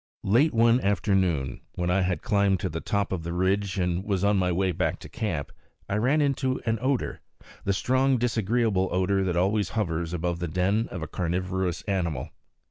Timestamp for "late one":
0.23-0.79